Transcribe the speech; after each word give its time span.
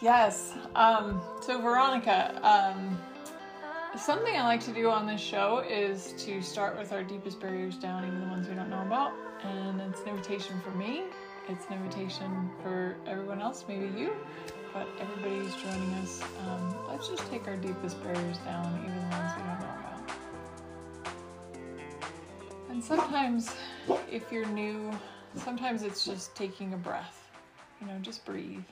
Yes. 0.00 0.54
Um, 0.74 1.20
so, 1.40 1.60
Veronica, 1.60 2.40
um, 2.42 2.98
something 3.96 4.34
I 4.36 4.42
like 4.42 4.60
to 4.64 4.72
do 4.72 4.90
on 4.90 5.06
this 5.06 5.20
show 5.20 5.64
is 5.68 6.12
to 6.24 6.42
start 6.42 6.76
with 6.76 6.92
our 6.92 7.04
deepest 7.04 7.40
barriers 7.40 7.76
down, 7.76 8.04
even 8.04 8.20
the 8.20 8.26
ones 8.26 8.48
we 8.48 8.54
don't 8.54 8.68
know 8.70 8.82
about. 8.82 9.12
And 9.44 9.80
it's 9.80 10.00
an 10.00 10.08
invitation 10.08 10.60
for 10.60 10.70
me, 10.72 11.04
it's 11.48 11.66
an 11.66 11.74
invitation 11.74 12.50
for 12.62 12.96
everyone 13.06 13.40
else, 13.40 13.64
maybe 13.68 13.86
you, 13.98 14.12
but 14.72 14.88
everybody 15.00 15.36
who's 15.36 15.54
joining 15.56 15.92
us. 15.94 16.20
Um, 16.46 16.74
let's 16.88 17.08
just 17.08 17.28
take 17.30 17.46
our 17.46 17.56
deepest 17.56 18.02
barriers 18.02 18.38
down, 18.38 18.80
even 18.84 18.96
the 18.96 19.16
ones 19.16 19.32
we 19.36 19.42
don't 19.42 19.60
know 19.60 19.66
about. 19.78 20.10
And 22.70 22.82
sometimes, 22.82 23.52
if 24.10 24.32
you're 24.32 24.46
new, 24.46 24.90
sometimes 25.36 25.82
it's 25.82 26.04
just 26.04 26.34
taking 26.34 26.74
a 26.74 26.76
breath. 26.76 27.21
You 27.82 27.88
know, 27.88 27.98
just 28.00 28.24
breathe. 28.24 28.62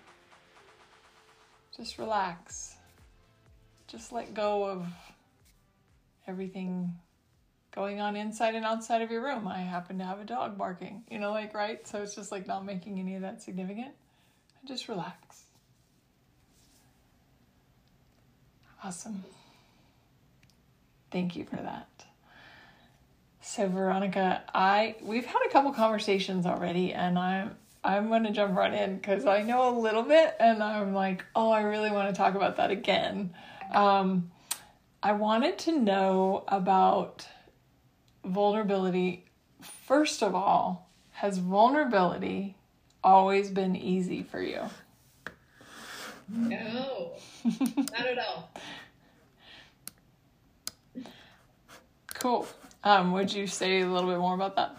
Just 1.77 1.98
relax. 1.98 2.77
Just 3.88 4.12
let 4.12 4.34
go 4.34 4.64
of 4.64 4.86
everything 6.28 6.95
going 7.74 8.00
on 8.00 8.14
inside 8.14 8.55
and 8.55 8.64
outside 8.64 9.02
of 9.02 9.10
your 9.10 9.24
room. 9.24 9.48
I 9.48 9.59
happen 9.59 9.98
to 9.98 10.05
have 10.05 10.20
a 10.20 10.24
dog 10.24 10.56
barking, 10.56 11.02
you 11.10 11.19
know, 11.19 11.33
like, 11.33 11.55
right? 11.55 11.86
So 11.88 12.02
it's 12.02 12.14
just 12.14 12.30
like 12.30 12.46
not 12.46 12.64
making 12.64 13.00
any 13.00 13.16
of 13.16 13.23
that 13.23 13.42
significant. 13.42 13.88
And 14.60 14.69
just 14.69 14.88
relax. 14.88 15.45
Awesome. 18.84 19.24
Thank 21.11 21.34
you 21.34 21.45
for 21.45 21.56
that. 21.56 21.88
So 23.41 23.69
Veronica, 23.69 24.42
I 24.55 24.95
we've 25.02 25.27
had 25.27 25.41
a 25.45 25.50
couple 25.50 25.72
conversations 25.72 26.47
already 26.47 26.92
and 26.92 27.19
I'm 27.19 27.56
I'm 27.83 28.09
going 28.09 28.25
to 28.25 28.30
jump 28.30 28.57
right 28.57 28.73
in 28.73 28.97
because 28.97 29.25
I 29.25 29.43
know 29.43 29.70
a 29.70 29.75
little 29.79 30.02
bit 30.02 30.37
and 30.39 30.62
I'm 30.62 30.93
like, 30.93 31.25
oh, 31.34 31.51
I 31.51 31.62
really 31.62 31.91
want 31.91 32.09
to 32.09 32.15
talk 32.15 32.34
about 32.34 32.56
that 32.56 32.70
again. 32.70 33.33
Um, 33.72 34.31
I 35.03 35.12
wanted 35.12 35.59
to 35.61 35.78
know 35.78 36.45
about 36.48 37.27
vulnerability. 38.25 39.25
First 39.62 40.22
of 40.22 40.34
all, 40.34 40.91
has 41.12 41.39
vulnerability 41.39 42.56
always 43.03 43.50
been 43.50 43.75
easy 43.77 44.22
for 44.22 44.42
you? 44.42 44.61
No, 46.28 47.12
not 47.44 48.06
at 48.06 48.19
all. 48.19 48.50
Cool. 52.15 52.47
Um, 52.84 53.12
would 53.12 53.33
you 53.33 53.47
say 53.47 53.81
a 53.81 53.87
little 53.87 54.11
bit 54.11 54.19
more 54.19 54.34
about 54.34 54.56
that? 54.56 54.77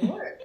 Sure. 0.00 0.38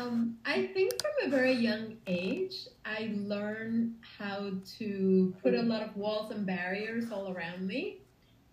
Um, 0.00 0.36
I 0.46 0.66
think 0.66 0.92
from 1.00 1.12
a 1.26 1.30
very 1.30 1.52
young 1.52 1.96
age, 2.06 2.68
I 2.84 3.12
learned 3.14 3.96
how 4.18 4.52
to 4.78 5.34
put 5.42 5.54
a 5.54 5.62
lot 5.62 5.82
of 5.82 5.96
walls 5.96 6.30
and 6.30 6.46
barriers 6.46 7.10
all 7.12 7.32
around 7.32 7.66
me 7.66 7.98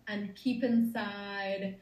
and 0.08 0.34
keep 0.34 0.62
inside, 0.62 1.76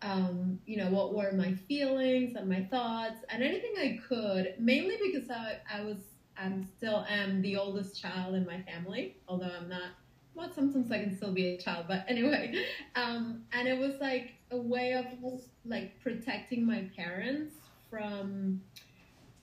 um, 0.00 0.58
you 0.64 0.78
know, 0.78 0.90
what 0.90 1.14
were 1.14 1.32
my 1.32 1.54
feelings 1.68 2.34
and 2.34 2.48
my 2.48 2.66
thoughts 2.70 3.18
and 3.28 3.42
anything 3.42 3.72
I 3.78 4.00
could, 4.08 4.54
mainly 4.58 4.96
because 5.02 5.28
I, 5.30 5.58
I 5.70 5.82
was, 5.82 5.98
I'm 6.38 6.66
still 6.78 7.04
am 7.08 7.42
the 7.42 7.56
oldest 7.56 8.00
child 8.00 8.34
in 8.34 8.46
my 8.46 8.62
family, 8.62 9.16
although 9.28 9.50
I'm 9.60 9.68
not, 9.68 9.90
well, 10.34 10.50
sometimes 10.54 10.90
I 10.90 11.00
can 11.00 11.14
still 11.14 11.32
be 11.32 11.48
a 11.48 11.58
child, 11.58 11.86
but 11.88 12.04
anyway. 12.08 12.54
Um, 12.96 13.44
and 13.52 13.68
it 13.68 13.78
was 13.78 13.94
like 14.00 14.34
a 14.50 14.56
way 14.56 14.92
of 14.92 15.06
like 15.64 16.00
protecting 16.02 16.66
my 16.66 16.90
parents 16.96 17.54
from, 17.88 18.60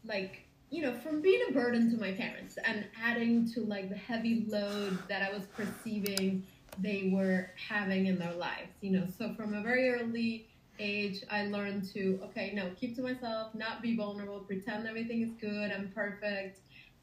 like 0.03 0.43
you 0.69 0.81
know 0.81 0.93
from 0.99 1.21
being 1.21 1.41
a 1.49 1.53
burden 1.53 1.89
to 1.91 1.99
my 1.99 2.11
parents 2.11 2.57
and 2.65 2.85
adding 3.01 3.49
to 3.53 3.61
like 3.61 3.89
the 3.89 3.95
heavy 3.95 4.45
load 4.49 4.97
that 5.07 5.21
i 5.21 5.31
was 5.31 5.45
perceiving 5.55 6.43
they 6.79 7.09
were 7.13 7.49
having 7.69 8.05
in 8.07 8.19
their 8.19 8.33
lives 8.33 8.71
you 8.81 8.91
know? 8.91 9.07
So 9.17 9.33
from 9.33 9.53
a 9.53 9.61
very 9.61 9.89
early 9.89 10.47
age 10.79 11.23
i 11.31 11.45
learned 11.47 11.83
to 11.93 12.19
okay 12.23 12.51
no 12.53 12.69
keep 12.79 12.95
to 12.95 13.01
myself 13.01 13.55
not 13.55 13.81
be 13.81 13.95
vulnerable 13.95 14.41
pretend 14.41 14.87
everything 14.87 15.21
is 15.21 15.31
good 15.41 15.71
i'm 15.71 15.91
perfect. 15.93 16.59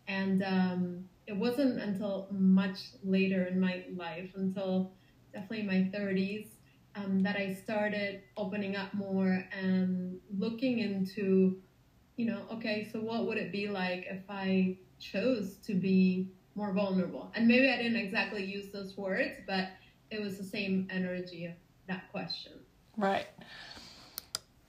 And 0.07 0.43
um, 0.43 1.05
it 1.27 1.35
wasn't 1.35 1.81
until 1.81 2.29
much 2.31 2.79
later 3.03 3.47
in 3.47 3.59
my 3.59 3.85
life 3.97 4.33
until 4.35 4.93
definitely 5.33 5.63
my 5.63 5.91
30s 5.99 6.47
um, 6.95 7.23
that 7.23 7.37
i 7.37 7.55
started 7.55 8.23
opening 8.37 8.77
up 8.77 8.93
more 8.95 9.45
and 9.51 10.21
looking 10.39 10.79
into 10.81 11.57
you 12.17 12.27
know, 12.27 12.43
okay, 12.53 12.89
so 12.93 13.01
what 13.01 13.27
would 13.27 13.39
it 13.39 13.51
be 13.51 13.69
like 13.69 14.07
if 14.09 14.23
I 14.29 14.77
chose 14.99 15.57
to 15.67 15.75
be 15.75 16.29
more 16.55 16.73
vulnerable? 16.73 17.31
And 17.35 17.49
maybe 17.49 17.69
I 17.69 17.77
didn't 17.77 17.97
exactly 17.97 18.45
use 18.45 18.71
those 18.73 18.97
words, 18.97 19.33
but 19.47 19.69
it 20.11 20.21
was 20.21 20.39
the 20.39 20.45
same 20.45 20.89
energy 20.91 21.47
of 21.47 21.53
that 21.89 22.11
question. 22.13 22.53
Right. 22.97 23.27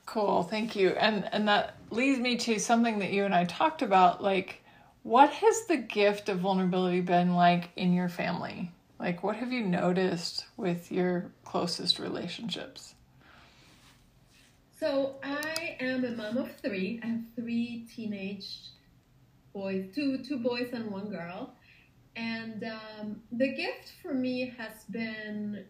Cool. 0.05 0.43
Thank 0.43 0.75
you. 0.75 0.89
And 0.91 1.27
and 1.31 1.47
that 1.47 1.75
leads 1.89 2.19
me 2.19 2.37
to 2.37 2.59
something 2.59 2.99
that 2.99 3.11
you 3.11 3.25
and 3.25 3.35
I 3.35 3.45
talked 3.45 3.81
about 3.81 4.23
like 4.23 4.61
what 5.03 5.29
has 5.29 5.65
the 5.67 5.77
gift 5.77 6.29
of 6.29 6.39
vulnerability 6.39 7.01
been 7.01 7.35
like 7.35 7.69
in 7.75 7.93
your 7.93 8.09
family? 8.09 8.71
Like 8.99 9.23
what 9.23 9.35
have 9.35 9.51
you 9.51 9.61
noticed 9.61 10.45
with 10.57 10.91
your 10.91 11.31
closest 11.43 11.99
relationships? 11.99 12.94
So 14.77 15.15
I 15.23 15.77
am 15.79 16.03
a 16.03 16.11
mom 16.11 16.35
of 16.37 16.51
three. 16.57 16.99
I 17.01 17.07
have 17.07 17.21
three 17.35 17.87
teenage 17.95 18.71
boys, 19.53 19.85
two 19.95 20.17
two 20.17 20.37
boys 20.37 20.71
and 20.73 20.91
one 20.91 21.09
girl. 21.09 21.53
And 22.17 22.61
um, 22.63 23.21
the 23.31 23.53
gift 23.53 23.93
for 24.01 24.13
me 24.13 24.53
has 24.57 24.83
been 24.89 25.65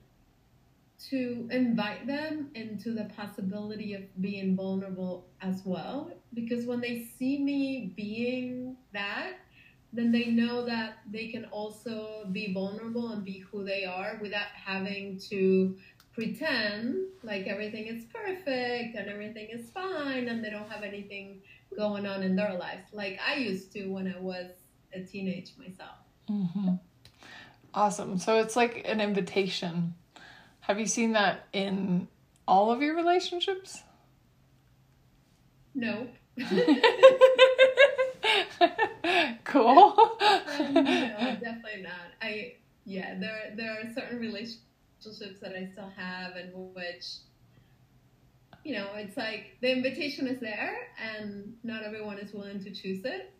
to 1.09 1.47
invite 1.51 2.07
them 2.07 2.49
into 2.55 2.93
the 2.93 3.05
possibility 3.15 3.93
of 3.93 4.01
being 4.21 4.55
vulnerable 4.55 5.27
as 5.41 5.61
well. 5.65 6.11
Because 6.33 6.65
when 6.65 6.81
they 6.81 7.07
see 7.19 7.37
me 7.37 7.93
being 7.95 8.75
that, 8.93 9.33
then 9.93 10.11
they 10.11 10.25
know 10.25 10.65
that 10.65 10.97
they 11.11 11.27
can 11.27 11.45
also 11.45 12.25
be 12.31 12.53
vulnerable 12.53 13.11
and 13.11 13.23
be 13.23 13.39
who 13.51 13.63
they 13.63 13.85
are 13.85 14.17
without 14.21 14.47
having 14.65 15.19
to 15.29 15.77
pretend 16.15 16.95
like 17.23 17.45
everything 17.45 17.87
is 17.87 18.05
perfect 18.05 18.95
and 18.95 19.09
everything 19.09 19.49
is 19.51 19.69
fine 19.69 20.29
and 20.29 20.43
they 20.43 20.49
don't 20.49 20.71
have 20.71 20.83
anything 20.83 21.41
going 21.75 22.07
on 22.07 22.23
in 22.23 22.37
their 22.37 22.53
lives 22.53 22.87
like 22.93 23.19
I 23.27 23.35
used 23.35 23.73
to 23.73 23.87
when 23.87 24.07
I 24.07 24.17
was 24.19 24.47
a 24.93 25.01
teenage 25.01 25.51
myself. 25.59 25.97
Mm-hmm. 26.29 26.75
Awesome. 27.73 28.17
So 28.17 28.39
it's 28.39 28.55
like 28.55 28.83
an 28.85 29.01
invitation. 29.01 29.95
Have 30.61 30.79
you 30.79 30.85
seen 30.85 31.11
that 31.11 31.47
in 31.51 32.07
all 32.47 32.71
of 32.71 32.81
your 32.81 32.95
relationships? 32.95 33.83
No. 35.73 36.07
cool. 39.43 39.67
um, 40.59 40.73
no, 40.73 41.37
definitely 41.41 41.81
not. 41.81 42.13
I 42.21 42.53
yeah, 42.85 43.19
there 43.19 43.53
there 43.55 43.71
are 43.71 43.93
certain 43.93 44.19
relationships 44.19 44.64
relationships 45.05 45.39
that 45.41 45.55
I 45.55 45.69
still 45.71 45.91
have 45.95 46.35
and 46.35 46.51
which 46.73 47.05
you 48.63 48.73
know, 48.73 48.87
it's 48.95 49.15
like 49.15 49.57
the 49.61 49.71
invitation 49.71 50.25
is 50.25 50.39
there 50.39 50.75
and 50.99 51.53
not 51.63 51.83
everyone 51.83 52.17
is 52.17 52.33
willing 52.33 52.63
to 52.63 52.71
choose 52.71 53.05
it. 53.05 53.31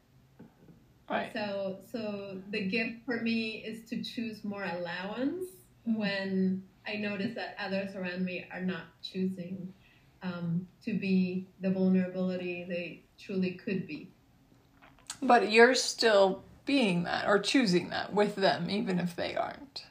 Right. 1.10 1.32
So 1.34 1.80
so 1.92 2.38
the 2.52 2.68
gift 2.68 3.06
for 3.06 3.22
me 3.22 3.64
is 3.66 3.90
to 3.90 4.04
choose 4.04 4.44
more 4.44 4.64
allowance 4.64 5.46
mm-hmm. 5.88 6.00
when 6.00 6.64
I 6.88 6.98
notice 6.98 7.34
that 7.34 7.56
others 7.60 7.96
around 7.96 8.24
me 8.24 8.46
are 8.54 8.62
not 8.62 8.84
choosing 9.02 9.74
um, 10.22 10.68
to 10.84 10.94
be 10.94 11.48
the 11.62 11.72
vulnerability 11.72 12.66
they 12.70 13.02
truly 13.18 13.52
could 13.54 13.88
be. 13.88 14.12
But 15.24 15.52
you're 15.52 15.74
still 15.74 16.44
being 16.66 17.04
that 17.04 17.28
or 17.28 17.40
choosing 17.40 17.90
that 17.90 18.14
with 18.14 18.36
them, 18.36 18.70
even 18.70 19.00
if 19.00 19.16
they 19.16 19.36
aren't. 19.36 19.86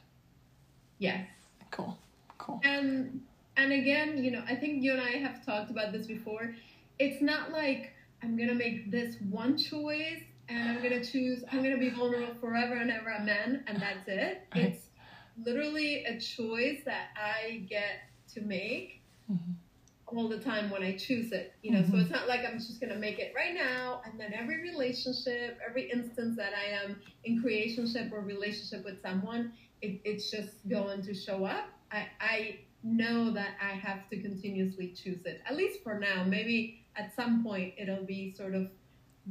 Yes. 0.97 1.27
Cool. 1.71 1.97
Cool. 2.37 2.61
And 2.63 3.21
and 3.57 3.71
again, 3.71 4.23
you 4.23 4.31
know, 4.31 4.43
I 4.47 4.55
think 4.55 4.83
you 4.83 4.91
and 4.91 5.01
I 5.01 5.11
have 5.11 5.45
talked 5.45 5.71
about 5.71 5.91
this 5.91 6.07
before. 6.07 6.53
It's 6.99 7.21
not 7.21 7.51
like 7.51 7.93
I'm 8.23 8.37
gonna 8.37 8.55
make 8.55 8.91
this 8.91 9.15
one 9.29 9.57
choice 9.57 10.23
and 10.49 10.69
I'm 10.69 10.83
gonna 10.83 11.03
choose 11.03 11.43
I'm 11.51 11.63
gonna 11.63 11.77
be 11.77 11.89
vulnerable 11.89 12.33
forever 12.39 12.75
and 12.75 12.91
ever 12.91 13.11
amen 13.11 13.63
and 13.67 13.81
that's 13.81 14.07
it. 14.07 14.41
Right. 14.55 14.65
It's 14.65 14.85
literally 15.43 16.05
a 16.05 16.19
choice 16.19 16.81
that 16.85 17.09
I 17.17 17.65
get 17.69 18.09
to 18.33 18.41
make 18.41 19.01
mm-hmm. 19.31 19.51
All 20.15 20.29
the 20.29 20.39
time 20.39 20.69
when 20.69 20.83
I 20.83 20.95
choose 20.95 21.31
it. 21.31 21.53
You 21.61 21.71
know, 21.71 21.79
mm-hmm. 21.79 21.91
so 21.91 21.97
it's 21.97 22.09
not 22.09 22.27
like 22.27 22.41
I'm 22.45 22.57
just 22.57 22.79
gonna 22.79 22.95
make 22.95 23.19
it 23.19 23.33
right 23.35 23.53
now 23.53 24.01
and 24.05 24.19
then 24.19 24.33
every 24.33 24.61
relationship, 24.61 25.59
every 25.67 25.89
instance 25.91 26.37
that 26.37 26.53
I 26.53 26.83
am 26.83 26.99
in 27.23 27.43
creationship 27.43 28.11
or 28.11 28.21
relationship 28.21 28.85
with 28.85 29.01
someone, 29.01 29.53
it, 29.81 30.01
it's 30.03 30.31
just 30.31 30.67
going 30.67 31.01
to 31.03 31.13
show 31.13 31.45
up. 31.45 31.65
I, 31.91 32.07
I 32.19 32.59
know 32.83 33.31
that 33.31 33.55
I 33.61 33.71
have 33.71 34.09
to 34.09 34.21
continuously 34.21 34.93
choose 34.95 35.25
it, 35.25 35.41
at 35.47 35.55
least 35.55 35.83
for 35.83 35.99
now. 35.99 36.23
Maybe 36.23 36.85
at 36.95 37.15
some 37.15 37.43
point 37.43 37.73
it'll 37.77 38.05
be 38.05 38.31
sort 38.31 38.55
of 38.55 38.69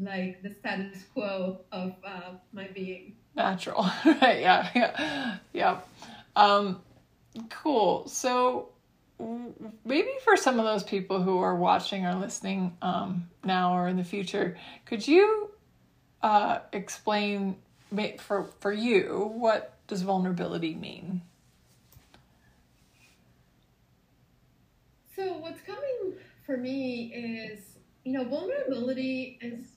like 0.00 0.42
the 0.42 0.50
status 0.50 1.04
quo 1.12 1.60
of 1.72 1.94
uh, 2.04 2.32
my 2.52 2.68
being. 2.68 3.16
Natural, 3.36 3.82
right? 4.04 4.40
Yeah, 4.40 4.68
yeah, 4.74 5.36
yeah. 5.52 5.80
Um, 6.36 6.80
cool. 7.50 8.06
So 8.08 8.70
maybe 9.84 10.10
for 10.24 10.36
some 10.36 10.58
of 10.58 10.64
those 10.64 10.82
people 10.82 11.22
who 11.22 11.38
are 11.38 11.54
watching 11.54 12.04
or 12.04 12.14
listening 12.14 12.76
um, 12.82 13.28
now 13.44 13.76
or 13.76 13.88
in 13.88 13.96
the 13.96 14.04
future, 14.04 14.56
could 14.84 15.06
you 15.06 15.50
uh, 16.22 16.60
explain 16.72 17.56
for 18.18 18.44
for 18.60 18.72
you 18.72 19.30
what 19.34 19.74
does 19.86 20.02
vulnerability 20.02 20.74
mean? 20.74 21.22
So 25.14 25.34
what's 25.34 25.60
coming 25.60 26.14
for 26.44 26.56
me 26.56 27.12
is, 27.14 27.60
you 28.04 28.12
know, 28.12 28.24
vulnerability 28.24 29.38
is 29.40 29.68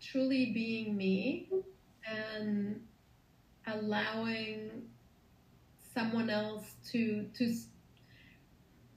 truly 0.00 0.46
being 0.46 0.96
me 0.96 1.48
and 2.04 2.80
allowing 3.66 4.82
someone 5.94 6.30
else 6.30 6.64
to 6.90 7.26
to 7.38 7.54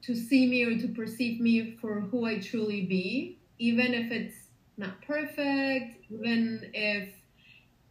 to 0.03 0.15
see 0.15 0.47
me 0.47 0.63
or 0.63 0.77
to 0.77 0.87
perceive 0.89 1.39
me 1.39 1.77
for 1.79 2.01
who 2.01 2.25
I 2.25 2.39
truly 2.39 2.85
be, 2.85 3.39
even 3.59 3.93
if 3.93 4.11
it's 4.11 4.35
not 4.77 5.01
perfect, 5.01 5.97
even 6.09 6.69
if 6.73 7.09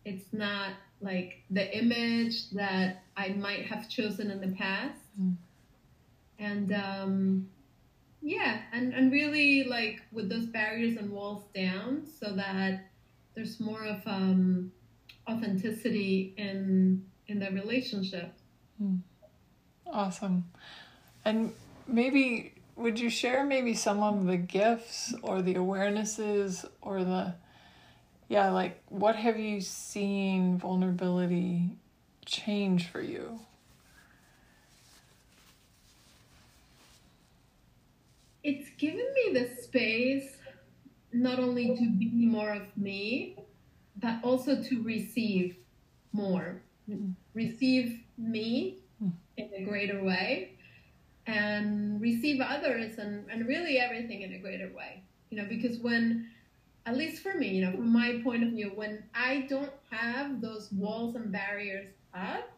it's 0.05 0.33
not 0.33 0.73
like 1.01 1.43
the 1.51 1.77
image 1.77 2.51
that 2.51 3.05
I 3.17 3.31
might 3.31 3.67
have 3.67 3.89
chosen 3.89 4.31
in 4.31 4.41
the 4.41 4.55
past. 4.57 5.01
Mm. 5.21 5.37
And 6.39 6.73
um, 6.73 7.49
yeah, 8.21 8.63
and, 8.73 8.93
and 8.93 9.11
really 9.11 9.65
like 9.65 10.03
with 10.13 10.29
those 10.29 10.47
barriers 10.47 10.97
and 10.97 11.11
walls 11.11 11.45
down 11.55 12.07
so 12.21 12.33
that 12.35 12.91
there's 13.35 13.59
more 13.59 13.85
of 13.85 14.03
um, 14.07 14.71
authenticity 15.29 16.35
in 16.37 17.05
in 17.29 17.39
the 17.39 17.51
relationship. 17.51 18.35
Mm. 18.83 19.01
Awesome. 19.87 20.45
And 21.25 21.53
maybe 21.87 22.55
would 22.77 22.99
you 22.99 23.11
share 23.11 23.45
maybe 23.45 23.75
some 23.75 24.03
of 24.03 24.27
the 24.27 24.37
gifts 24.37 25.15
or 25.23 25.43
the 25.43 25.55
awarenesses 25.55 26.65
or 26.81 27.05
the 27.05 27.35
yeah 28.29 28.51
like 28.51 28.83
what 28.89 29.17
have 29.17 29.39
you 29.39 29.61
seen 29.61 30.59
vulnerability 30.59 31.71
change 32.25 32.89
for 32.89 33.01
you? 33.01 33.41
It's 38.45 38.71
given 38.77 39.07
me 39.15 39.39
the 39.39 39.63
space 39.63 40.37
not 41.13 41.39
only 41.39 41.77
to 41.77 41.91
be 41.91 42.11
more 42.13 42.51
of 42.51 42.77
me 42.77 43.37
but 44.01 44.17
also 44.23 44.63
to 44.63 44.83
receive 44.83 45.57
more. 46.13 46.63
Mm. 46.91 47.15
receive 47.33 48.01
me 48.19 48.79
in 49.37 49.49
a 49.57 49.63
greater 49.63 50.03
way 50.03 50.51
and 51.27 52.01
receive 52.01 52.41
others 52.41 52.99
and, 52.99 53.25
and 53.31 53.47
really 53.47 53.79
everything 53.79 54.23
in 54.23 54.33
a 54.33 54.39
greater 54.39 54.71
way. 54.77 55.03
You 55.31 55.39
know, 55.39 55.47
because 55.49 55.79
when, 55.79 56.29
at 56.87 56.97
least 56.97 57.23
for 57.23 57.35
me, 57.35 57.49
you 57.49 57.65
know, 57.65 57.73
from 57.73 57.93
my 57.93 58.21
point 58.23 58.43
of 58.43 58.51
view, 58.51 58.73
when 58.75 59.05
I 59.15 59.47
don't 59.49 59.73
have 59.91 60.41
those 60.41 60.71
walls 60.73 61.15
and 61.15 61.33
barriers 61.33 61.89
up, 62.15 62.51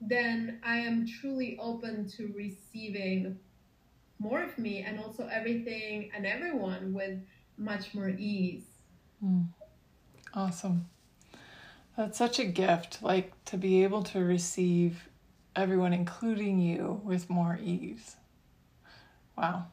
then 0.00 0.60
I 0.64 0.78
am 0.78 1.06
truly 1.06 1.58
open 1.60 2.08
to 2.16 2.32
receiving 2.34 3.38
more 4.18 4.42
of 4.42 4.56
me 4.58 4.82
and 4.82 4.98
also 4.98 5.26
everything 5.26 6.10
and 6.14 6.26
everyone 6.26 6.94
with 6.94 7.18
much 7.58 7.94
more 7.94 8.08
ease. 8.08 8.64
Mm. 9.24 9.48
Awesome. 10.32 10.88
That's 11.96 12.16
such 12.16 12.38
a 12.38 12.44
gift, 12.44 13.02
like 13.02 13.32
to 13.46 13.56
be 13.56 13.82
able 13.82 14.02
to 14.04 14.20
receive 14.20 15.09
everyone, 15.56 15.92
including 15.92 16.60
you, 16.60 17.00
with 17.04 17.28
more 17.30 17.58
ease. 17.62 18.16
Wow. 19.36 19.66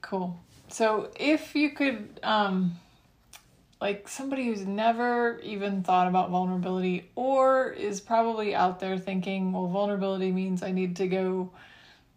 Cool. 0.00 0.38
So 0.68 1.10
if 1.18 1.54
you 1.54 1.70
could, 1.70 2.20
um, 2.22 2.76
like 3.80 4.08
somebody 4.08 4.46
who's 4.46 4.64
never 4.64 5.38
even 5.40 5.82
thought 5.82 6.08
about 6.08 6.30
vulnerability 6.30 7.10
or 7.14 7.70
is 7.70 8.00
probably 8.00 8.54
out 8.54 8.80
there 8.80 8.98
thinking, 8.98 9.52
well, 9.52 9.66
vulnerability 9.66 10.32
means 10.32 10.62
I 10.62 10.72
need 10.72 10.96
to 10.96 11.08
go 11.08 11.50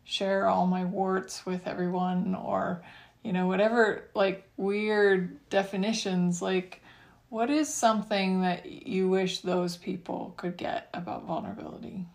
share 0.03 0.47
all 0.47 0.67
my 0.67 0.85
warts 0.85 1.45
with 1.45 1.67
everyone 1.67 2.33
or, 2.35 2.83
you 3.23 3.33
know, 3.33 3.47
whatever 3.47 4.05
like 4.15 4.47
weird 4.57 5.49
definitions, 5.49 6.41
like, 6.41 6.81
what 7.29 7.51
is 7.51 7.71
something 7.71 8.41
that 8.41 8.87
you 8.87 9.07
wish 9.07 9.41
those 9.41 9.77
people 9.77 10.33
could 10.35 10.57
get 10.57 10.89
about 10.93 11.25
vulnerability? 11.25 12.07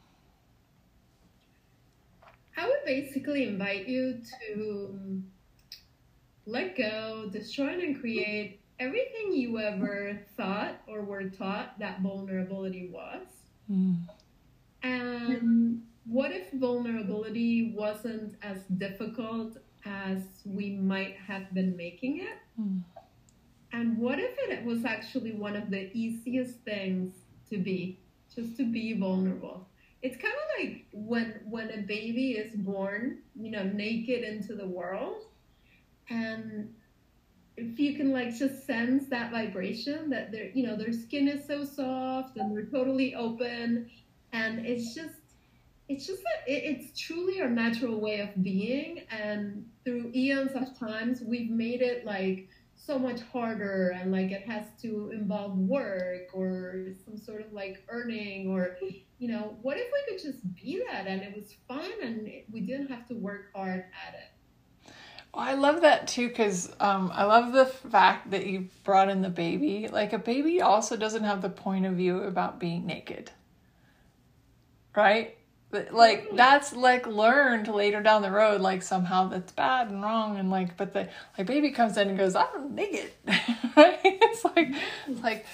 I 2.56 2.66
would 2.66 2.84
basically 2.86 3.48
invite 3.48 3.88
you 3.88 4.20
to 4.48 5.22
let 6.46 6.76
go, 6.76 7.28
destroy 7.32 7.68
and 7.68 7.98
create 8.00 8.60
everything 8.78 9.32
you 9.32 9.58
ever 9.58 10.18
thought 10.36 10.80
or 10.86 11.02
were 11.02 11.28
taught 11.30 11.78
that 11.78 12.00
vulnerability 12.00 12.90
was. 12.92 13.26
Mm. 13.70 13.98
And 14.82 15.82
what 16.06 16.32
if 16.32 16.52
vulnerability 16.52 17.72
wasn't 17.74 18.36
as 18.42 18.64
difficult 18.64 19.56
as 19.86 20.22
we 20.44 20.70
might 20.70 21.16
have 21.16 21.52
been 21.54 21.76
making 21.76 22.20
it? 22.20 22.38
Mm. 22.60 22.82
And 23.72 23.98
what 23.98 24.18
if 24.18 24.36
it 24.38 24.64
was 24.64 24.84
actually 24.84 25.32
one 25.32 25.56
of 25.56 25.70
the 25.70 25.90
easiest 25.96 26.58
things 26.60 27.12
to 27.50 27.58
be, 27.58 27.98
just 28.34 28.56
to 28.58 28.70
be 28.70 28.92
vulnerable? 28.98 29.66
It's 30.04 30.20
kind 30.20 30.34
of 30.34 30.62
like 30.62 30.84
when 30.92 31.40
when 31.48 31.70
a 31.70 31.78
baby 31.78 32.32
is 32.32 32.54
born, 32.54 33.20
you 33.34 33.50
know, 33.50 33.62
naked 33.64 34.22
into 34.22 34.54
the 34.54 34.66
world, 34.66 35.22
and 36.10 36.74
if 37.56 37.80
you 37.80 37.94
can 37.94 38.12
like 38.12 38.36
just 38.36 38.66
sense 38.66 39.06
that 39.08 39.30
vibration 39.30 40.10
that 40.10 40.30
their 40.30 40.50
you 40.50 40.66
know 40.66 40.76
their 40.76 40.92
skin 40.92 41.26
is 41.26 41.46
so 41.46 41.64
soft 41.64 42.36
and 42.36 42.54
they're 42.54 42.66
totally 42.66 43.14
open, 43.14 43.90
and 44.34 44.66
it's 44.66 44.94
just 44.94 45.14
it's 45.88 46.06
just 46.06 46.22
that 46.22 46.52
it, 46.52 46.64
it's 46.64 46.98
truly 47.00 47.40
our 47.40 47.48
natural 47.48 47.98
way 47.98 48.20
of 48.20 48.42
being, 48.42 49.04
and 49.10 49.66
through 49.84 50.12
eons 50.14 50.52
of 50.52 50.78
times 50.78 51.22
we've 51.22 51.50
made 51.50 51.80
it 51.80 52.04
like 52.04 52.46
so 52.76 52.98
much 52.98 53.20
harder 53.32 53.90
and 53.90 54.12
like 54.12 54.30
it 54.30 54.42
has 54.42 54.64
to 54.82 55.10
involve 55.14 55.56
work 55.56 56.28
or 56.32 56.88
some 57.04 57.16
sort 57.16 57.40
of 57.40 57.52
like 57.52 57.82
earning 57.88 58.50
or 58.50 58.76
you 59.18 59.28
know 59.28 59.56
what 59.62 59.76
if 59.76 59.86
we 59.92 60.12
could 60.12 60.22
just 60.22 60.42
be 60.54 60.82
that 60.90 61.06
and 61.06 61.22
it 61.22 61.34
was 61.34 61.54
fun 61.66 61.90
and 62.02 62.28
we 62.52 62.60
didn't 62.60 62.88
have 62.88 63.06
to 63.06 63.14
work 63.14 63.46
hard 63.54 63.84
at 64.06 64.14
it 64.14 64.34
well, 65.34 65.44
I 65.44 65.54
love 65.54 65.80
that 65.80 66.06
too 66.06 66.28
because 66.28 66.70
um, 66.78 67.10
I 67.12 67.24
love 67.24 67.52
the 67.52 67.66
fact 67.66 68.30
that 68.30 68.46
you 68.46 68.68
brought 68.84 69.08
in 69.08 69.20
the 69.20 69.28
baby. 69.28 69.88
Like 69.88 70.12
a 70.12 70.18
baby 70.18 70.60
also 70.62 70.96
doesn't 70.96 71.24
have 71.24 71.42
the 71.42 71.48
point 71.50 71.86
of 71.86 71.94
view 71.94 72.22
about 72.22 72.60
being 72.60 72.86
naked, 72.86 73.32
right? 74.94 75.36
Like 75.92 76.34
that's 76.34 76.74
like 76.74 77.06
learned 77.06 77.68
later 77.68 78.02
down 78.02 78.22
the 78.22 78.30
road 78.30 78.60
like 78.60 78.82
somehow 78.82 79.28
that's 79.28 79.52
bad 79.52 79.90
and 79.90 80.02
wrong 80.02 80.38
and 80.38 80.50
like 80.50 80.76
but 80.76 80.92
the 80.92 81.08
like 81.36 81.46
baby 81.46 81.70
comes 81.70 81.96
in 81.96 82.08
and 82.08 82.18
goes 82.18 82.34
i'm 82.34 82.74
naked 82.74 83.10
it's 83.26 84.44
like 84.44 84.74
it's 85.06 85.22
like 85.22 85.46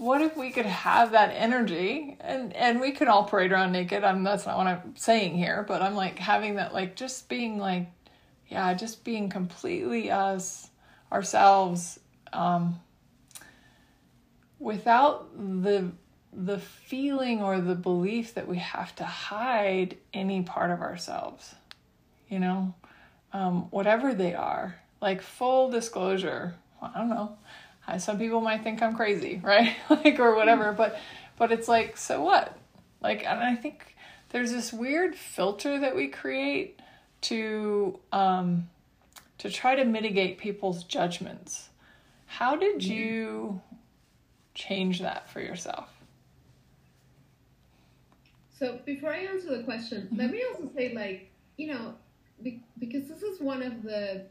what 0.00 0.22
if 0.22 0.34
we 0.34 0.50
could 0.50 0.64
have 0.64 1.12
that 1.12 1.28
energy? 1.28 2.16
And 2.20 2.56
and 2.56 2.80
we 2.80 2.92
could 2.92 3.06
all 3.06 3.24
parade 3.24 3.52
around 3.52 3.72
naked. 3.72 4.02
I'm 4.02 4.24
that's 4.24 4.46
not 4.46 4.56
what 4.56 4.66
i'm 4.66 4.96
saying 4.96 5.36
here 5.36 5.62
but 5.68 5.82
i'm 5.82 5.94
like 5.94 6.18
having 6.18 6.54
that 6.54 6.72
like 6.72 6.96
just 6.96 7.28
being 7.28 7.58
like 7.58 7.86
yeah 8.48 8.72
just 8.72 9.04
being 9.04 9.28
completely 9.28 10.10
us 10.10 10.70
ourselves 11.12 12.00
um 12.32 12.80
without 14.58 15.28
the 15.36 15.92
the 16.32 16.58
feeling 16.58 17.42
or 17.42 17.60
the 17.60 17.74
belief 17.74 18.34
that 18.34 18.46
we 18.46 18.58
have 18.58 18.94
to 18.96 19.04
hide 19.04 19.96
any 20.14 20.42
part 20.42 20.70
of 20.70 20.80
ourselves, 20.80 21.54
you 22.28 22.38
know, 22.38 22.74
um, 23.32 23.70
whatever 23.70 24.14
they 24.14 24.34
are, 24.34 24.76
like 25.00 25.22
full 25.22 25.70
disclosure. 25.70 26.54
Well, 26.80 26.92
I 26.94 26.98
don't 26.98 27.10
know. 27.10 27.36
Some 27.98 28.18
people 28.18 28.40
might 28.40 28.62
think 28.62 28.82
I'm 28.82 28.94
crazy, 28.94 29.40
right? 29.44 29.76
like, 29.88 30.20
or 30.20 30.34
whatever, 30.36 30.72
but, 30.72 30.98
but 31.36 31.50
it's 31.50 31.66
like, 31.68 31.96
so 31.96 32.22
what? 32.22 32.56
Like, 33.00 33.24
and 33.26 33.40
I 33.40 33.56
think 33.56 33.96
there's 34.28 34.52
this 34.52 34.72
weird 34.72 35.16
filter 35.16 35.80
that 35.80 35.96
we 35.96 36.08
create 36.08 36.80
to, 37.22 37.98
um, 38.12 38.68
to 39.38 39.50
try 39.50 39.74
to 39.74 39.84
mitigate 39.84 40.38
people's 40.38 40.84
judgments. 40.84 41.70
How 42.26 42.54
did 42.54 42.78
mm-hmm. 42.78 42.92
you 42.92 43.60
change 44.54 45.00
that 45.00 45.28
for 45.28 45.40
yourself? 45.40 45.88
So 48.60 48.78
before 48.84 49.10
I 49.12 49.20
answer 49.20 49.56
the 49.56 49.64
question, 49.64 50.02
mm-hmm. 50.02 50.16
let 50.16 50.30
me 50.30 50.44
also 50.52 50.70
say, 50.76 50.92
like, 50.94 51.30
you 51.56 51.68
know, 51.68 51.94
be- 52.42 52.62
because 52.78 53.08
this 53.08 53.22
is 53.22 53.40
one 53.40 53.62
of 53.62 53.82
the 53.82 54.26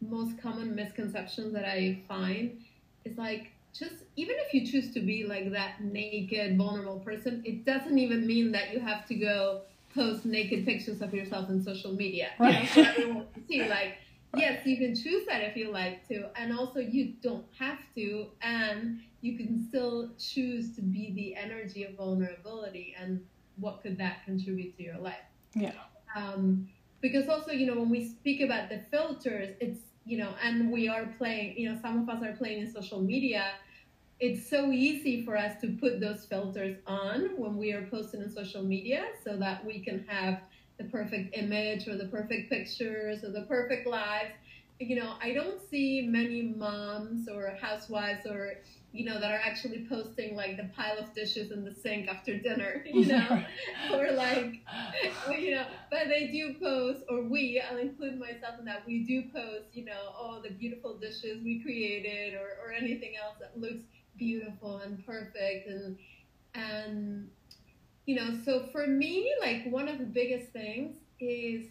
most 0.00 0.40
common 0.40 0.74
misconceptions 0.74 1.52
that 1.52 1.64
I 1.64 1.98
find 2.06 2.62
is 3.04 3.18
like 3.18 3.52
just 3.74 3.94
even 4.16 4.36
if 4.38 4.54
you 4.54 4.66
choose 4.66 4.92
to 4.94 5.00
be 5.00 5.24
like 5.24 5.50
that 5.52 5.82
naked, 5.82 6.56
vulnerable 6.56 7.00
person, 7.00 7.42
it 7.44 7.64
doesn't 7.64 7.98
even 7.98 8.26
mean 8.26 8.52
that 8.52 8.72
you 8.72 8.80
have 8.80 9.06
to 9.06 9.14
go 9.14 9.62
post 9.94 10.24
naked 10.24 10.64
pictures 10.64 11.02
of 11.02 11.12
yourself 11.12 11.48
on 11.48 11.62
social 11.62 11.92
media. 11.92 12.28
Right. 12.38 12.54
You 12.76 12.82
know, 12.82 12.92
for 12.92 13.00
everyone 13.00 13.26
to 13.34 13.40
see. 13.48 13.68
Like, 13.68 13.98
yes, 14.36 14.64
you 14.66 14.76
can 14.76 14.94
choose 14.94 15.26
that 15.26 15.42
if 15.42 15.56
you 15.56 15.70
like 15.70 16.06
to, 16.08 16.28
and 16.36 16.56
also 16.56 16.78
you 16.78 17.14
don't 17.22 17.44
have 17.58 17.78
to, 17.96 18.26
and 18.42 19.00
you 19.20 19.36
can 19.36 19.66
still 19.68 20.10
choose 20.18 20.74
to 20.76 20.82
be 20.82 21.12
the 21.12 21.34
energy 21.34 21.84
of 21.84 21.94
vulnerability. 21.94 22.94
And 23.00 23.24
what 23.60 23.82
could 23.82 23.98
that 23.98 24.24
contribute 24.24 24.76
to 24.76 24.82
your 24.82 24.98
life? 24.98 25.16
Yeah. 25.54 25.72
Um, 26.16 26.68
because 27.00 27.28
also, 27.28 27.52
you 27.52 27.66
know, 27.66 27.78
when 27.78 27.90
we 27.90 28.08
speak 28.08 28.40
about 28.40 28.68
the 28.68 28.80
filters, 28.90 29.56
it's 29.60 29.80
you 30.04 30.16
know, 30.16 30.34
and 30.42 30.72
we 30.72 30.88
are 30.88 31.04
playing, 31.18 31.58
you 31.58 31.70
know, 31.70 31.78
some 31.82 31.98
of 31.98 32.08
us 32.08 32.22
are 32.22 32.32
playing 32.32 32.60
in 32.62 32.72
social 32.72 33.00
media 33.00 33.50
it's 34.20 34.50
so 34.50 34.72
easy 34.72 35.24
for 35.24 35.36
us 35.36 35.60
to 35.60 35.76
put 35.80 36.00
those 36.00 36.24
filters 36.24 36.76
on 36.86 37.30
when 37.36 37.56
we 37.56 37.72
are 37.72 37.86
posting 37.86 38.22
on 38.22 38.30
social 38.30 38.64
media 38.64 39.04
so 39.24 39.36
that 39.36 39.64
we 39.64 39.78
can 39.78 40.04
have 40.08 40.40
the 40.78 40.84
perfect 40.84 41.36
image 41.36 41.86
or 41.86 41.96
the 41.96 42.06
perfect 42.06 42.50
pictures 42.50 43.22
or 43.22 43.30
the 43.30 43.42
perfect 43.42 43.86
lives. 43.86 44.32
You 44.80 44.96
know, 44.96 45.14
I 45.20 45.32
don't 45.32 45.60
see 45.70 46.02
many 46.02 46.42
moms 46.42 47.28
or 47.28 47.56
housewives 47.60 48.26
or 48.26 48.54
you 48.92 49.04
know 49.04 49.20
that 49.20 49.30
are 49.30 49.40
actually 49.44 49.86
posting 49.88 50.34
like 50.34 50.56
the 50.56 50.70
pile 50.74 50.98
of 50.98 51.12
dishes 51.14 51.50
in 51.50 51.64
the 51.64 51.74
sink 51.74 52.08
after 52.08 52.38
dinner, 52.38 52.84
you 52.92 53.06
know, 53.06 53.44
or 53.94 54.12
like 54.12 54.60
you 55.38 55.54
know, 55.56 55.66
but 55.90 56.08
they 56.08 56.28
do 56.28 56.54
post, 56.60 57.00
or 57.08 57.22
we, 57.24 57.60
I'll 57.60 57.78
include 57.78 58.18
myself 58.18 58.58
in 58.58 58.64
that. 58.66 58.86
We 58.86 59.00
do 59.04 59.24
post, 59.32 59.66
you 59.74 59.84
know, 59.84 60.12
all 60.18 60.40
the 60.42 60.50
beautiful 60.50 60.94
dishes 60.96 61.42
we 61.44 61.60
created, 61.60 62.34
or 62.34 62.48
or 62.64 62.72
anything 62.72 63.14
else 63.22 63.36
that 63.40 63.58
looks 63.60 63.82
beautiful 64.16 64.78
and 64.78 65.04
perfect 65.06 65.68
and 65.68 65.96
and 66.54 67.30
you 68.06 68.16
know 68.16 68.36
so 68.44 68.66
for 68.72 68.86
me 68.86 69.32
like 69.40 69.64
one 69.70 69.86
of 69.88 69.98
the 69.98 70.04
biggest 70.04 70.50
things 70.52 70.96
is 71.20 71.66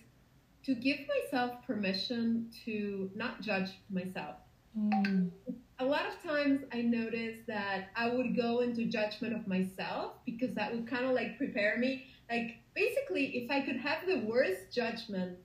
to 0.67 0.75
give 0.75 0.99
myself 1.07 1.53
permission 1.65 2.47
to 2.65 3.09
not 3.15 3.41
judge 3.41 3.69
myself 3.89 4.35
mm. 4.77 5.31
a 5.79 5.85
lot 5.85 6.03
of 6.05 6.21
times 6.21 6.61
i 6.71 6.81
noticed 6.81 7.47
that 7.47 7.89
i 7.95 8.07
would 8.07 8.35
go 8.35 8.59
into 8.59 8.85
judgment 8.85 9.35
of 9.35 9.47
myself 9.47 10.13
because 10.25 10.53
that 10.53 10.71
would 10.71 10.87
kind 10.87 11.05
of 11.05 11.11
like 11.11 11.37
prepare 11.37 11.77
me 11.79 12.05
like 12.29 12.57
basically 12.75 13.37
if 13.37 13.49
i 13.49 13.59
could 13.61 13.77
have 13.77 14.05
the 14.05 14.19
worst 14.27 14.71
judgment 14.71 15.35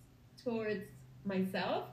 towards 0.44 0.84
myself 1.24 1.84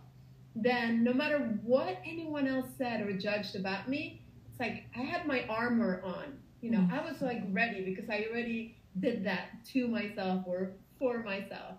then 0.55 1.03
no 1.03 1.13
matter 1.13 1.57
what 1.63 2.01
anyone 2.05 2.47
else 2.47 2.67
said 2.77 3.01
or 3.01 3.13
judged 3.13 3.55
about 3.55 3.87
me 3.87 4.21
it's 4.59 4.59
like 4.59 4.85
I 4.95 5.01
had 5.01 5.25
my 5.25 5.45
armor 5.47 6.01
on. 6.03 6.37
You 6.61 6.71
know, 6.71 6.79
mm. 6.79 6.91
I 6.91 7.09
was 7.09 7.21
like 7.21 7.41
ready 7.51 7.83
because 7.83 8.09
I 8.09 8.25
already 8.29 8.75
did 8.99 9.23
that 9.23 9.65
to 9.71 9.87
myself 9.87 10.43
or 10.45 10.71
for 10.97 11.23
myself. 11.23 11.75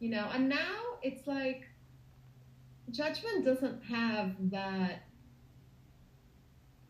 You 0.00 0.10
know, 0.10 0.28
and 0.32 0.48
now 0.48 0.80
it's 1.02 1.26
like 1.26 1.68
judgment 2.90 3.44
doesn't 3.44 3.84
have 3.84 4.34
that 4.50 5.04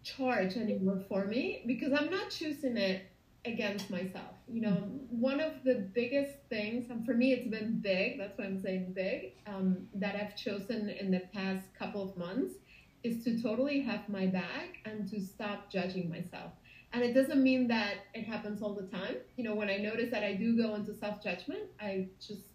charge 0.03 0.57
anymore 0.57 1.03
for 1.09 1.27
me 1.27 1.63
because 1.67 1.93
I'm 1.93 2.11
not 2.11 2.31
choosing 2.31 2.77
it 2.77 3.03
against 3.45 3.91
myself. 3.91 4.35
You 4.49 4.63
know, 4.63 4.71
mm. 4.71 5.09
one 5.11 5.41
of 5.41 5.65
the 5.65 5.75
biggest 5.95 6.33
things, 6.49 6.91
and 6.91 7.05
for 7.05 7.15
me 7.15 7.33
it's 7.33 7.49
been 7.49 7.81
big, 7.81 8.19
that's 8.19 8.39
why 8.39 8.45
I'm 8.45 8.61
saying 8.61 8.93
big, 8.95 9.33
um, 9.47 9.89
that 9.95 10.17
I've 10.17 10.37
chosen 10.37 10.89
in 10.89 11.11
the 11.11 11.23
past 11.33 11.67
couple 11.79 12.03
of 12.03 12.17
months 12.17 12.55
is 13.03 13.25
to 13.25 13.43
totally 13.43 13.81
have 13.81 14.09
my 14.09 14.27
back 14.27 14.79
and 14.85 15.09
to 15.11 15.21
stop 15.21 15.71
judging 15.71 16.11
myself. 16.11 16.53
And 16.93 17.03
it 17.03 17.15
doesn't 17.15 17.43
mean 17.43 17.69
that 17.69 17.95
it 18.15 18.27
happens 18.27 18.63
all 18.63 18.75
the 18.75 18.87
time. 18.87 19.17
You 19.37 19.45
know, 19.45 19.55
when 19.55 19.71
I 19.71 19.77
notice 19.77 20.11
that 20.11 20.25
I 20.25 20.35
do 20.35 20.57
go 20.57 20.75
into 20.75 20.93
self 20.95 21.23
judgment, 21.23 21.63
I 21.81 22.09
just 22.21 22.50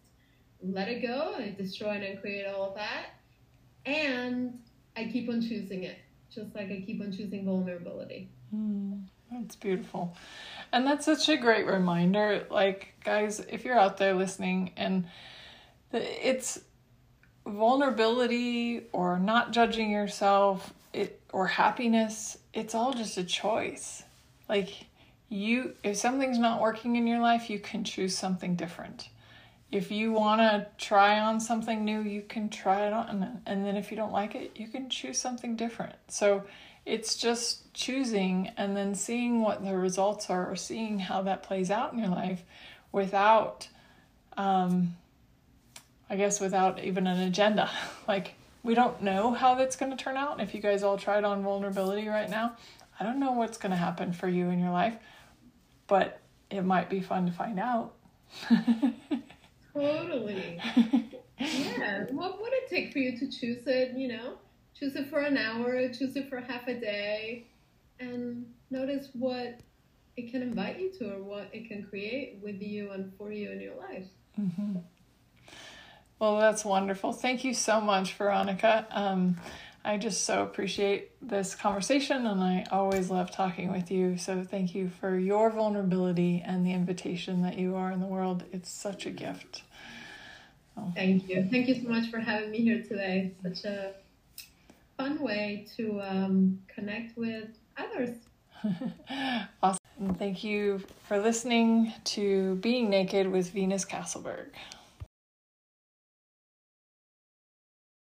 let 0.62 0.88
it 0.88 1.02
go 1.02 1.34
and 1.36 1.44
I 1.44 1.56
destroy 1.56 1.92
and 1.92 2.04
uncreate 2.04 2.48
all 2.48 2.70
of 2.70 2.76
that. 2.76 3.08
And 3.86 4.60
I 4.96 5.06
keep 5.06 5.30
on 5.30 5.42
choosing 5.42 5.84
it, 5.84 5.98
just 6.34 6.56
like 6.56 6.72
I 6.72 6.84
keep 6.86 7.02
on 7.02 7.12
choosing 7.12 7.46
vulnerability. 7.46 8.30
Mm, 8.54 9.04
that's 9.32 9.56
beautiful. 9.56 10.16
And 10.72 10.86
that's 10.88 11.06
such 11.06 11.30
a 11.30 11.38
great 11.38 11.68
reminder. 11.68 12.48
Like, 12.50 12.94
guys, 13.04 13.40
if 13.42 13.64
you're 13.64 13.78
out 13.78 13.98
there 13.98 14.14
listening 14.14 14.72
and 14.76 15.06
it's 15.92 16.60
vulnerability 17.46 18.88
or 18.92 19.20
not 19.20 19.52
judging 19.52 19.92
yourself 19.92 20.74
it 20.94 21.22
or 21.32 21.46
happiness 21.46 22.38
it's 22.54 22.74
all 22.74 22.94
just 22.94 23.18
a 23.18 23.24
choice 23.24 24.04
like 24.50 24.70
you 25.30 25.76
if 25.84 25.96
something's 25.96 26.40
not 26.40 26.60
working 26.60 26.96
in 26.96 27.06
your 27.06 27.20
life 27.20 27.50
you 27.50 27.60
can 27.60 27.84
choose 27.84 28.18
something 28.18 28.56
different 28.56 29.10
if 29.72 29.92
you 29.92 30.12
want 30.12 30.40
to 30.40 30.68
try 30.78 31.20
on 31.20 31.40
something 31.40 31.84
new 31.84 32.02
you 32.02 32.22
can 32.22 32.50
try 32.50 32.86
it 32.88 32.94
on 32.94 33.42
and 33.46 33.66
then 33.66 33.76
if 33.76 33.92
you 33.92 33.98
don't 33.98 34.14
like 34.14 34.36
it 34.36 34.52
you 34.56 34.68
can 34.68 34.90
choose 34.90 35.20
something 35.20 35.56
different 35.56 35.96
so 36.08 36.44
it's 36.86 37.16
just 37.16 37.74
choosing 37.74 38.52
and 38.58 38.78
then 38.78 38.94
seeing 38.94 39.42
what 39.42 39.64
the 39.66 39.76
results 39.76 40.30
are 40.30 40.50
or 40.50 40.56
seeing 40.56 41.00
how 41.00 41.22
that 41.22 41.42
plays 41.42 41.72
out 41.72 41.92
in 41.94 42.00
your 42.00 42.10
life 42.10 42.44
without 42.92 43.68
um, 44.38 44.96
I 46.10 46.16
guess 46.16 46.40
without 46.40 46.84
even 46.84 47.08
an 47.08 47.20
agenda. 47.20 47.70
like, 48.08 48.36
we 48.64 48.74
don't 48.74 49.02
know 49.02 49.34
how 49.34 49.56
that's 49.56 49.76
going 49.76 49.96
to 49.96 50.02
turn 50.02 50.18
out. 50.18 50.40
If 50.42 50.54
you 50.54 50.62
guys 50.62 50.84
all 50.84 50.98
tried 50.98 51.24
on 51.24 51.44
vulnerability 51.44 52.08
right 52.08 52.30
now, 52.30 52.54
I 53.00 53.04
don't 53.04 53.20
know 53.20 53.34
what's 53.34 53.58
going 53.58 53.72
to 53.72 53.78
happen 53.78 54.14
for 54.14 54.28
you 54.28 54.50
in 54.50 54.60
your 54.60 54.72
life, 54.72 54.96
but 55.88 56.20
it 56.50 56.62
might 56.62 56.90
be 56.90 57.00
fun 57.00 57.26
to 57.26 57.32
find 57.32 57.60
out. 57.60 57.94
totally. 59.76 60.60
yeah. 61.38 62.06
What 62.12 62.42
would 62.42 62.54
it 62.54 62.70
take 62.70 62.94
for 62.94 63.00
you 63.00 63.18
to 63.18 63.30
choose 63.30 63.64
it, 63.68 63.98
you 63.98 64.08
know? 64.08 64.34
Choose 64.78 64.96
it 64.96 65.10
for 65.10 65.20
an 65.20 65.38
hour, 65.38 65.88
choose 65.90 66.16
it 66.16 66.30
for 66.30 66.40
half 66.40 66.68
a 66.68 66.80
day, 66.80 67.48
and 68.00 68.46
notice 68.70 69.10
what 69.14 69.60
it 70.18 70.32
can 70.32 70.42
invite 70.42 70.80
you 70.80 70.92
to 71.00 71.16
or 71.16 71.24
what 71.24 71.50
it 71.54 71.68
can 71.68 71.84
create 71.84 72.40
with 72.42 72.62
you 72.62 72.92
and 72.92 73.12
for 73.18 73.32
you 73.32 73.52
in 73.52 73.62
your 73.62 73.76
life. 73.76 74.08
Mm-hmm. 74.40 74.78
Well, 76.20 76.40
that's 76.40 76.64
wonderful. 76.64 77.12
Thank 77.12 77.44
you 77.44 77.54
so 77.54 77.82
much, 77.82 78.14
Veronica. 78.14 78.88
Um, 78.92 79.38
I 79.86 79.98
just 79.98 80.26
so 80.26 80.42
appreciate 80.42 81.12
this 81.22 81.54
conversation 81.54 82.26
and 82.26 82.42
I 82.42 82.66
always 82.72 83.12
love 83.12 83.30
talking 83.30 83.72
with 83.72 83.92
you. 83.92 84.18
So, 84.18 84.44
thank 84.44 84.74
you 84.74 84.90
for 84.90 85.18
your 85.20 85.52
vulnerability 85.52 86.44
and 86.44 86.66
the 86.66 86.74
invitation 86.74 87.44
that 87.44 87.60
you 87.60 87.76
are 87.76 87.92
in 87.92 88.00
the 88.00 88.08
world. 88.08 88.44
It's 88.52 88.72
such 88.72 89.06
a 89.06 89.12
gift. 89.12 89.62
Oh. 90.76 90.92
Thank 90.96 91.30
you. 91.30 91.48
Thank 91.52 91.68
you 91.68 91.76
so 91.76 91.88
much 91.88 92.10
for 92.10 92.20
having 92.20 92.50
me 92.50 92.62
here 92.62 92.82
today. 92.82 93.34
Such 93.44 93.64
a 93.66 93.94
fun 94.98 95.20
way 95.22 95.68
to 95.78 96.02
um, 96.02 96.60
connect 96.68 97.16
with 97.16 97.50
others. 97.78 98.18
awesome. 99.64 100.16
Thank 100.18 100.44
you 100.44 100.82
for 101.08 101.20
listening 101.20 101.94
to 102.06 102.56
Being 102.56 102.90
Naked 102.90 103.32
with 103.32 103.52
Venus 103.52 103.86
Castleberg. 103.86 104.48